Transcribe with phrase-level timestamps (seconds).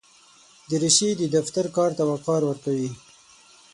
[0.69, 2.89] دریشي د دفتر کار ته وقار ورکوي.